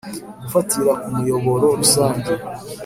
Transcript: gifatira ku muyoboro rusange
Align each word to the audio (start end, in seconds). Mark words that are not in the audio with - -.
gifatira 0.41 0.91
ku 1.01 1.09
muyoboro 1.15 1.65
rusange 1.79 2.31